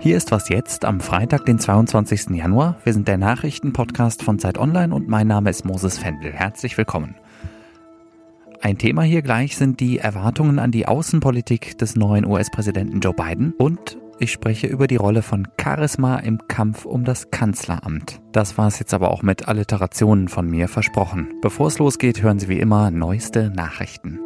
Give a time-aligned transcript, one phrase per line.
[0.00, 2.30] Hier ist was jetzt am Freitag, den 22.
[2.30, 2.76] Januar.
[2.84, 6.32] Wir sind der Nachrichtenpodcast von Zeit Online und mein Name ist Moses Fendel.
[6.32, 7.16] Herzlich willkommen.
[8.62, 13.52] Ein Thema hier gleich sind die Erwartungen an die Außenpolitik des neuen US-Präsidenten Joe Biden
[13.58, 18.20] und ich spreche über die Rolle von Charisma im Kampf um das Kanzleramt.
[18.32, 21.28] Das war es jetzt aber auch mit Alliterationen von mir versprochen.
[21.40, 24.18] Bevor es losgeht, hören Sie wie immer neueste Nachrichten.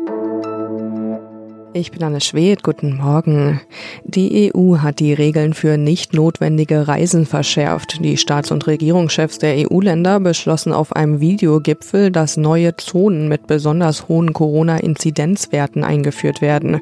[1.77, 3.61] Ich bin Anne Schwedt, guten Morgen.
[4.05, 7.99] Die EU hat die Regeln für nicht notwendige Reisen verschärft.
[8.01, 14.07] Die Staats- und Regierungschefs der EU-Länder beschlossen auf einem Videogipfel, dass neue Zonen mit besonders
[14.07, 16.81] hohen Corona-Inzidenzwerten eingeführt werden.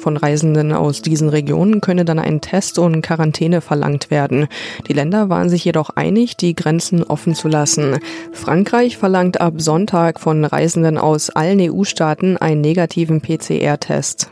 [0.00, 4.48] Von Reisenden aus diesen Regionen könne dann ein Test und Quarantäne verlangt werden.
[4.88, 7.98] Die Länder waren sich jedoch einig, die Grenzen offen zu lassen.
[8.32, 14.31] Frankreich verlangt ab Sonntag von Reisenden aus allen EU-Staaten einen negativen PCR-Test.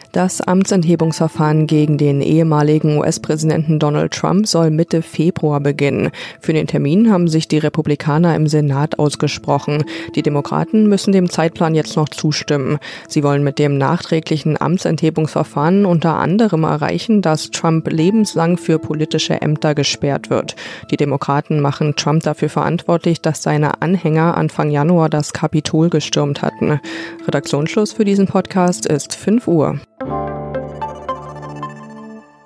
[0.11, 6.11] Das Amtsenthebungsverfahren gegen den ehemaligen US-Präsidenten Donald Trump soll Mitte Februar beginnen.
[6.41, 9.85] Für den Termin haben sich die Republikaner im Senat ausgesprochen.
[10.15, 12.77] Die Demokraten müssen dem Zeitplan jetzt noch zustimmen.
[13.07, 19.75] Sie wollen mit dem nachträglichen Amtsenthebungsverfahren unter anderem erreichen, dass Trump lebenslang für politische Ämter
[19.75, 20.57] gesperrt wird.
[20.91, 26.81] Die Demokraten machen Trump dafür verantwortlich, dass seine Anhänger Anfang Januar das Kapitol gestürmt hatten.
[27.25, 29.79] Redaktionsschluss für diesen Podcast ist 5 Uhr.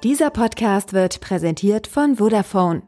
[0.06, 2.84] Dieser Podcast wird präsentiert von Vodafone.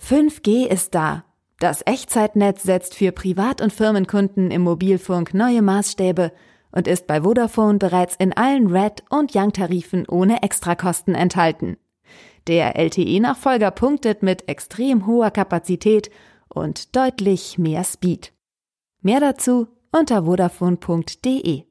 [0.00, 1.26] 5G ist da.
[1.58, 6.32] Das Echtzeitnetz setzt für Privat- und Firmenkunden im Mobilfunk neue Maßstäbe
[6.70, 11.76] und ist bei Vodafone bereits in allen Red- und Young-Tarifen ohne Extrakosten enthalten.
[12.46, 16.10] Der LTE-Nachfolger punktet mit extrem hoher Kapazität
[16.48, 18.32] und deutlich mehr Speed.
[19.02, 21.64] Mehr dazu unter vodafone.de.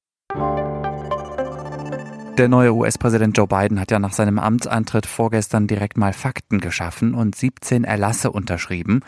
[2.38, 7.14] Der neue US-Präsident Joe Biden hat ja nach seinem Amtsantritt vorgestern direkt mal Fakten geschaffen
[7.14, 9.02] und 17 Erlasse unterschrieben,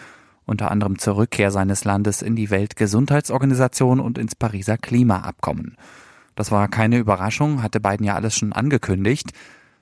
[0.45, 5.77] unter anderem zur Rückkehr seines Landes in die Weltgesundheitsorganisation und ins Pariser Klimaabkommen.
[6.35, 9.31] Das war keine Überraschung, hatte Biden ja alles schon angekündigt.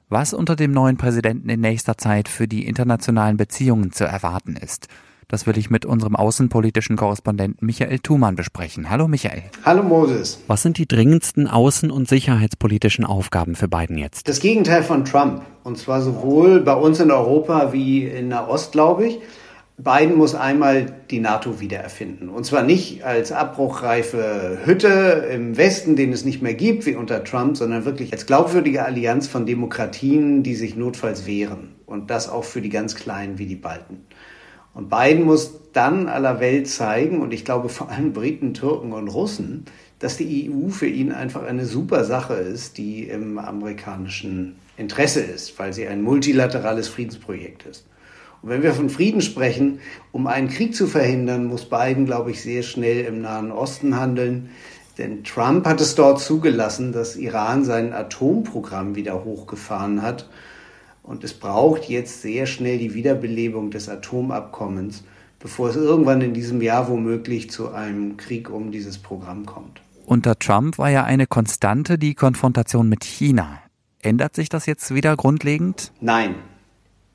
[0.07, 4.87] Was unter dem neuen Präsidenten in nächster Zeit für die internationalen Beziehungen zu erwarten ist–
[5.31, 8.89] das will ich mit unserem außenpolitischen Korrespondenten Michael Thumann besprechen.
[8.89, 9.43] Hallo Michael.
[9.63, 10.43] Hallo Moses.
[10.47, 14.27] Was sind die dringendsten außen- und sicherheitspolitischen Aufgaben für Biden jetzt?
[14.27, 15.41] Das Gegenteil von Trump.
[15.63, 19.19] Und zwar sowohl bei uns in Europa wie in der Ost, glaube ich.
[19.77, 22.27] Biden muss einmal die NATO wiedererfinden.
[22.27, 27.23] Und zwar nicht als abbruchreife Hütte im Westen, den es nicht mehr gibt, wie unter
[27.23, 31.75] Trump, sondern wirklich als glaubwürdige Allianz von Demokratien, die sich notfalls wehren.
[31.85, 34.01] Und das auch für die ganz Kleinen wie die Balten.
[34.73, 39.07] Und Biden muss dann aller Welt zeigen, und ich glaube vor allem Briten, Türken und
[39.07, 39.65] Russen,
[39.99, 45.57] dass die EU für ihn einfach eine super Sache ist, die im amerikanischen Interesse ist,
[45.59, 47.85] weil sie ein multilaterales Friedensprojekt ist.
[48.41, 49.79] Und wenn wir von Frieden sprechen,
[50.11, 54.49] um einen Krieg zu verhindern, muss Biden, glaube ich, sehr schnell im Nahen Osten handeln.
[54.97, 60.27] Denn Trump hat es dort zugelassen, dass Iran sein Atomprogramm wieder hochgefahren hat.
[61.03, 65.03] Und es braucht jetzt sehr schnell die Wiederbelebung des Atomabkommens,
[65.39, 69.81] bevor es irgendwann in diesem Jahr womöglich zu einem Krieg um dieses Programm kommt.
[70.05, 73.59] Unter Trump war ja eine Konstante die Konfrontation mit China.
[74.01, 75.91] Ändert sich das jetzt wieder grundlegend?
[76.01, 76.35] Nein.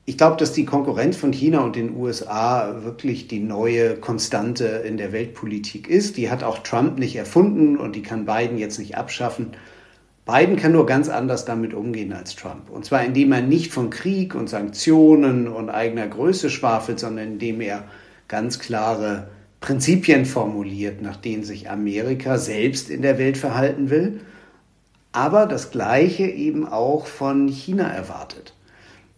[0.05, 4.95] Ich glaube, dass die Konkurrenz von China und den USA wirklich die neue Konstante in
[4.95, 6.15] der Weltpolitik ist.
[6.15, 9.51] Die hat auch Trump nicht erfunden und die kann Biden jetzt nicht abschaffen.
[10.27, 12.69] Biden kann nur ganz anders damit umgehen als Trump.
[12.69, 17.61] Und zwar indem er nicht von Krieg und Sanktionen und eigener Größe schwafelt, sondern indem
[17.61, 17.85] er
[18.27, 19.29] ganz klare
[19.61, 24.19] Prinzipien formuliert, nach denen sich Amerika selbst in der Welt verhalten will,
[25.13, 28.53] aber das Gleiche eben auch von China erwartet.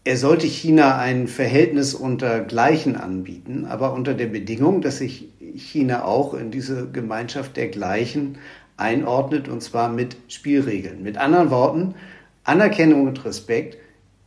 [0.05, 6.05] Er sollte China ein Verhältnis unter Gleichen anbieten, aber unter der Bedingung, dass sich China
[6.05, 8.37] auch in diese Gemeinschaft der Gleichen
[8.79, 11.03] einordnet und zwar mit Spielregeln.
[11.03, 11.95] Mit anderen Worten,
[12.43, 13.77] Anerkennung und Respekt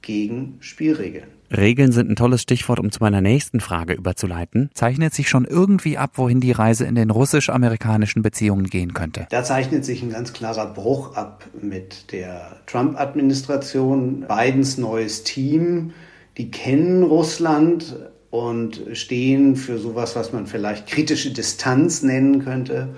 [0.02, 1.28] gegen Spielregeln.
[1.54, 4.70] Regeln sind ein tolles Stichwort, um zu meiner nächsten Frage überzuleiten.
[4.72, 9.26] Zeichnet sich schon irgendwie ab, wohin die Reise in den russisch-amerikanischen Beziehungen gehen könnte?
[9.30, 14.26] Da zeichnet sich ein ganz klarer Bruch ab mit der Trump-Administration.
[14.28, 15.92] Bidens neues Team,
[16.38, 17.96] die kennen Russland
[18.30, 22.94] und stehen für sowas, was man vielleicht kritische Distanz nennen könnte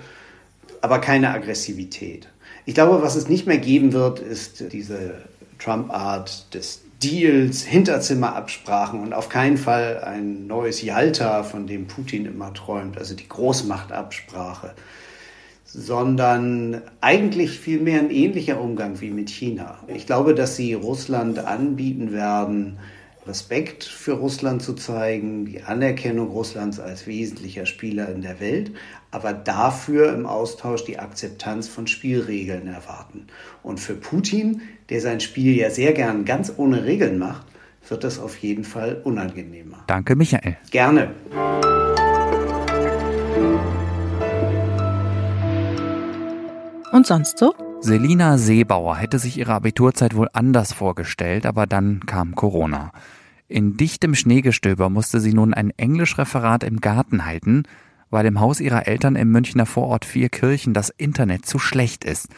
[0.85, 2.27] aber keine Aggressivität.
[2.67, 5.15] Ich glaube, was es nicht mehr geben wird, ist diese
[5.57, 12.53] Trump-Art des Deals, Hinterzimmerabsprachen und auf keinen Fall ein neues Yalta, von dem Putin immer
[12.53, 14.75] träumt, also die Großmachtabsprache,
[15.65, 19.79] sondern eigentlich vielmehr ein ähnlicher Umgang wie mit China.
[19.87, 22.77] Ich glaube, dass sie Russland anbieten werden,
[23.27, 28.71] Respekt für Russland zu zeigen, die Anerkennung Russlands als wesentlicher Spieler in der Welt,
[29.09, 33.27] aber dafür im Austausch die Akzeptanz von Spielregeln erwarten.
[33.63, 37.47] Und für Putin, der sein Spiel ja sehr gern ganz ohne Regeln macht,
[37.87, 39.83] wird das auf jeden Fall unangenehmer.
[39.87, 40.57] Danke, Michael.
[40.71, 41.11] Gerne.
[46.91, 47.53] Und sonst so?
[47.81, 52.91] Selina Seebauer hätte sich ihre Abiturzeit wohl anders vorgestellt, aber dann kam Corona.
[53.47, 57.63] In dichtem Schneegestöber musste sie nun ein Englischreferat im Garten halten,
[58.09, 62.29] weil im Haus ihrer Eltern im Münchner Vorort Vierkirchen das Internet zu schlecht ist.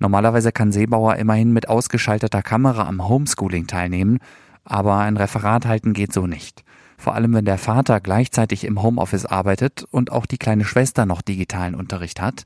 [0.00, 4.18] Normalerweise kann Seebauer immerhin mit ausgeschalteter Kamera am Homeschooling teilnehmen,
[4.64, 6.64] aber ein Referat halten geht so nicht.
[6.98, 11.22] Vor allem wenn der Vater gleichzeitig im Homeoffice arbeitet und auch die kleine Schwester noch
[11.22, 12.44] digitalen Unterricht hat.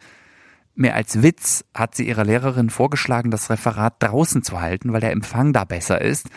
[0.79, 5.13] Mehr als Witz hat sie ihrer Lehrerin vorgeschlagen, das Referat draußen zu halten, weil der
[5.13, 6.29] Empfang da besser ist.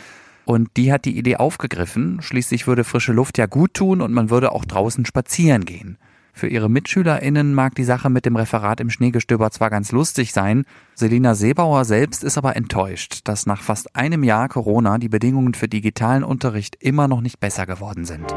[0.45, 2.21] Und die hat die Idee aufgegriffen.
[2.21, 5.97] Schließlich würde frische Luft ja gut tun und man würde auch draußen spazieren gehen.
[6.31, 10.63] Für ihre MitschülerInnen mag die Sache mit dem Referat im Schneegestöber zwar ganz lustig sein,
[10.95, 15.67] Selina Seebauer selbst ist aber enttäuscht, dass nach fast einem Jahr Corona die Bedingungen für
[15.67, 18.33] digitalen Unterricht immer noch nicht besser geworden sind.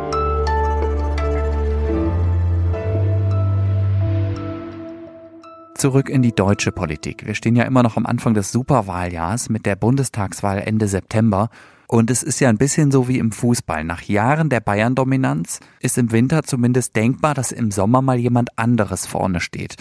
[5.82, 7.26] Zurück in die deutsche Politik.
[7.26, 11.50] Wir stehen ja immer noch am Anfang des Superwahljahrs mit der Bundestagswahl Ende September.
[11.88, 13.82] Und es ist ja ein bisschen so wie im Fußball.
[13.82, 19.08] Nach Jahren der Bayern-Dominanz ist im Winter zumindest denkbar, dass im Sommer mal jemand anderes
[19.08, 19.75] vorne steht.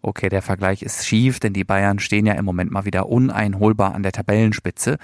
[0.00, 3.94] Okay, der Vergleich ist schief, denn die Bayern stehen ja im Moment mal wieder uneinholbar
[3.94, 4.96] an der Tabellenspitze.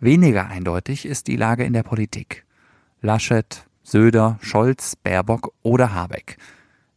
[0.00, 2.44] Weniger eindeutig ist die Lage in der Politik.
[3.00, 6.36] Laschet, Söder, Scholz, Baerbock oder Habeck.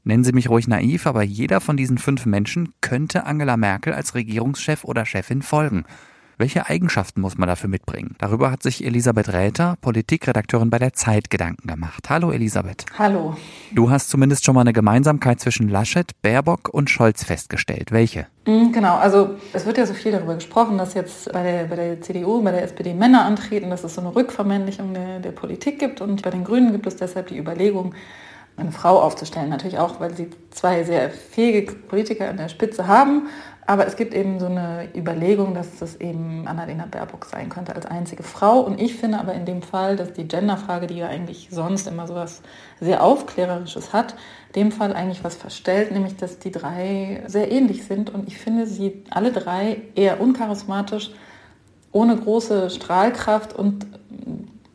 [0.04, 4.16] Nennen Sie mich ruhig naiv, aber jeder von diesen fünf Menschen könnte Angela Merkel als
[4.16, 5.86] Regierungschef oder Chefin folgen.
[6.40, 8.16] Welche Eigenschaften muss man dafür mitbringen?
[8.18, 12.10] Darüber hat sich Elisabeth Räther, Politikredakteurin bei der Zeit, Gedanken gemacht.
[12.10, 12.84] Hallo Elisabeth.
[12.98, 13.38] Hallo.
[13.76, 17.92] Du hast zumindest schon mal eine Gemeinsamkeit zwischen Laschet, Baerbock und Scholz festgestellt.
[17.92, 18.26] Welche?
[18.48, 21.76] Mhm, genau, also es wird ja so viel darüber gesprochen, dass jetzt bei der, bei
[21.76, 25.78] der CDU, bei der SPD Männer antreten, dass es so eine Rückvermännlichung der, der Politik
[25.78, 26.02] gibt.
[26.02, 27.94] Und bei den Grünen gibt es deshalb die Überlegung,
[28.58, 29.50] eine Frau aufzustellen.
[29.50, 33.28] Natürlich auch, weil sie zwei sehr fähige Politiker an der Spitze haben.
[33.66, 37.86] Aber es gibt eben so eine Überlegung, dass das eben Annalena Baerbock sein könnte als
[37.86, 38.60] einzige Frau.
[38.60, 42.08] Und ich finde aber in dem Fall, dass die Genderfrage, die ja eigentlich sonst immer
[42.08, 42.42] so was
[42.80, 44.16] sehr Aufklärerisches hat,
[44.56, 48.10] dem Fall eigentlich was verstellt, nämlich dass die drei sehr ähnlich sind.
[48.10, 51.12] Und ich finde sie alle drei eher uncharismatisch,
[51.92, 53.86] ohne große Strahlkraft und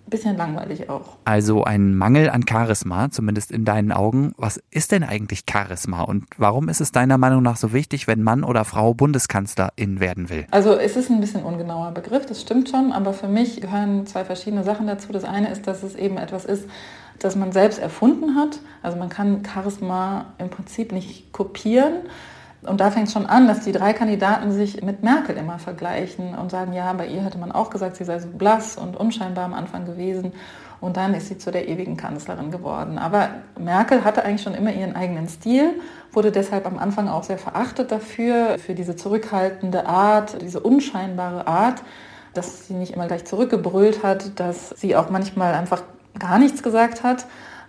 [0.09, 1.17] bisschen langweilig auch.
[1.25, 4.33] Also ein Mangel an Charisma, zumindest in deinen Augen.
[4.37, 8.23] Was ist denn eigentlich Charisma und warum ist es deiner Meinung nach so wichtig, wenn
[8.23, 10.47] Mann oder Frau Bundeskanzlerin werden will?
[10.51, 14.25] Also es ist ein bisschen ungenauer Begriff, das stimmt schon, aber für mich gehören zwei
[14.25, 15.13] verschiedene Sachen dazu.
[15.13, 16.65] Das eine ist, dass es eben etwas ist,
[17.19, 18.61] das man selbst erfunden hat.
[18.83, 21.95] Also man kann Charisma im Prinzip nicht kopieren.
[22.63, 26.35] Und da fängt es schon an, dass die drei Kandidaten sich mit Merkel immer vergleichen
[26.35, 29.45] und sagen, ja, bei ihr hätte man auch gesagt, sie sei so blass und unscheinbar
[29.45, 30.33] am Anfang gewesen.
[30.81, 32.99] Und dann ist sie zu der ewigen Kanzlerin geworden.
[32.99, 35.81] Aber Merkel hatte eigentlich schon immer ihren eigenen Stil,
[36.13, 41.83] wurde deshalb am Anfang auch sehr verachtet dafür, für diese zurückhaltende Art, diese unscheinbare Art,
[42.35, 45.83] dass sie nicht immer gleich zurückgebrüllt hat, dass sie auch manchmal einfach
[46.19, 47.27] gar nichts gesagt hat.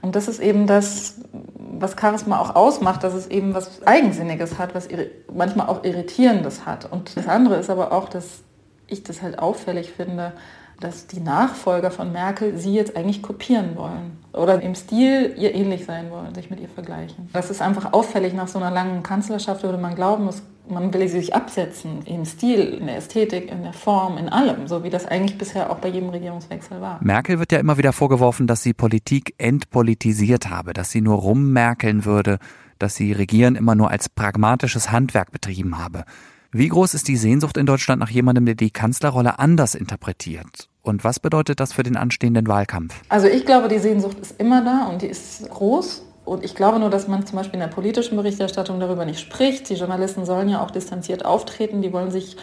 [0.08, 1.16] Und das ist eben das,
[1.58, 4.88] was Charisma auch ausmacht, dass es eben was Eigensinniges hat, was
[5.34, 6.90] manchmal auch Irritierendes hat.
[6.90, 8.40] Und das andere ist aber auch, dass
[8.88, 10.32] ich das halt auffällig finde,
[10.80, 15.86] dass die Nachfolger von Merkel sie jetzt eigentlich kopieren wollen oder im Stil ihr ähnlich
[15.86, 17.30] sein wollen, sich mit ihr vergleichen.
[17.34, 21.08] Das ist einfach auffällig nach so einer langen Kanzlerschaft, würde man glauben, dass man will
[21.08, 24.90] sie sich absetzen im Stil, in der Ästhetik, in der Form, in allem, so wie
[24.90, 27.00] das eigentlich bisher auch bei jedem Regierungswechsel war.
[27.02, 32.06] Merkel wird ja immer wieder vorgeworfen, dass sie Politik entpolitisiert habe, dass sie nur rummerkeln
[32.06, 32.40] würde,
[32.80, 36.04] dass sie Regieren immer nur als pragmatisches Handwerk betrieben habe.
[36.52, 40.70] Wie groß ist die Sehnsucht in Deutschland nach jemandem, der die Kanzlerrolle anders interpretiert?
[40.82, 42.96] Und was bedeutet das für den anstehenden Wahlkampf?
[43.10, 46.04] Also ich glaube, die Sehnsucht ist immer da und die ist groß.
[46.24, 49.70] Und ich glaube nur, dass man zum Beispiel in der politischen Berichterstattung darüber nicht spricht.
[49.70, 51.82] Die Journalisten sollen ja auch distanziert auftreten.
[51.82, 52.38] Die wollen sich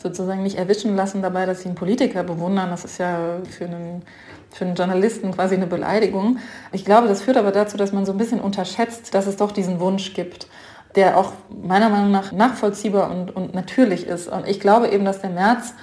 [0.00, 2.70] sozusagen nicht erwischen lassen dabei, dass sie einen Politiker bewundern.
[2.70, 4.02] Das ist ja für einen,
[4.50, 6.38] für einen Journalisten quasi eine Beleidigung.
[6.70, 9.50] Ich glaube, das führt aber dazu, dass man so ein bisschen unterschätzt, dass es doch
[9.50, 10.46] diesen Wunsch gibt
[10.98, 14.26] der auch meiner Meinung nach nachvollziehbar und, und natürlich ist.
[14.26, 15.74] Und ich glaube eben, dass der März,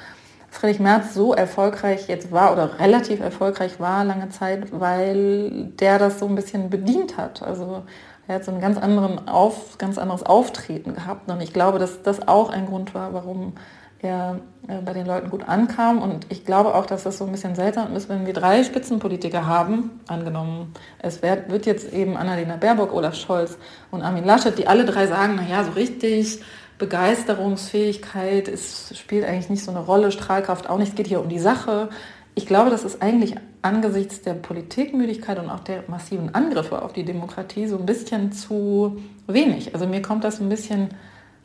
[0.50, 6.19] Friedrich Merz so erfolgreich jetzt war oder relativ erfolgreich war lange Zeit, weil der das
[6.19, 7.41] so ein bisschen bedient hat.
[7.41, 7.84] Also
[8.27, 11.31] er hat so ein ganz, anderen Auf, ganz anderes Auftreten gehabt.
[11.31, 13.53] Und ich glaube, dass das auch ein Grund war, warum
[14.00, 16.02] er äh, bei den Leuten gut ankam.
[16.02, 19.46] Und ich glaube auch, dass das so ein bisschen seltsam ist, wenn wir drei Spitzenpolitiker
[19.46, 23.58] haben, angenommen, es wird jetzt eben Annalena Baerbock, Olaf Scholz
[23.92, 26.42] und Armin Laschet, die alle drei sagen, naja, so richtig
[26.78, 31.30] Begeisterungsfähigkeit ist, spielt eigentlich nicht so eine Rolle, Strahlkraft auch nicht, es geht hier um
[31.30, 31.90] die Sache.
[32.34, 37.06] Ich glaube, das ist eigentlich angesichts der Politikmüdigkeit und auch der massiven Angriffe auf die
[37.06, 39.74] Demokratie so ein bisschen zu wenig.
[39.74, 40.90] Also mir kommt das ein bisschen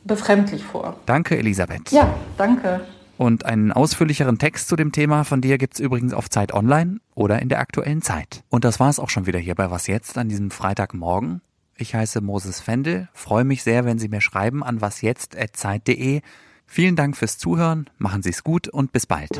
[0.03, 0.97] befremdlich vor.
[1.05, 1.91] Danke, Elisabeth.
[1.91, 2.81] Ja, danke.
[3.17, 6.99] Und einen ausführlicheren Text zu dem Thema von dir gibt es übrigens auf Zeit Online
[7.13, 8.43] oder in der aktuellen Zeit.
[8.49, 11.41] Und das war es auch schon wieder hier bei Was Jetzt an diesem Freitagmorgen.
[11.75, 16.21] Ich heiße Moses Fendel, freue mich sehr, wenn Sie mir schreiben an wasjetzt.zeit.de.
[16.65, 19.39] Vielen Dank fürs Zuhören, machen Sie es gut und bis bald.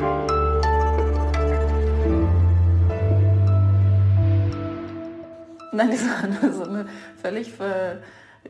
[5.72, 6.86] Nein, das war so eine
[7.20, 8.02] völlig ver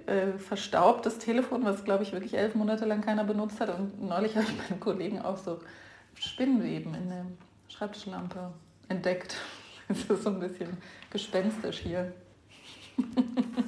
[0.06, 3.76] äh, verstaubtes Telefon, was glaube ich wirklich elf Monate lang keiner benutzt hat.
[3.78, 5.60] Und neulich habe ich meinen Kollegen auch so
[6.14, 7.26] Spinnweben in der
[7.68, 8.52] Schreibtischlampe
[8.88, 9.36] entdeckt.
[9.88, 10.78] Es ist so ein bisschen
[11.10, 12.14] gespenstisch hier.